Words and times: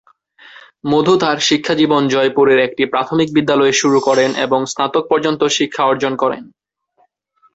মধু 0.85 1.13
তার 1.17 1.37
শিক্ষাজীবন 1.47 2.03
জয়পুরের 2.13 2.59
একটি 2.59 2.83
প্রাথমিক 2.93 3.29
বিদ্যালয়ে 3.33 3.73
শুরু 3.73 3.99
করেন 4.07 4.29
এবং 4.45 4.59
স্নাতক 4.71 5.03
পর্যন্ত 5.11 5.41
শিক্ষা 5.57 5.83
অর্জন 5.85 6.13
করেন। 6.15 6.43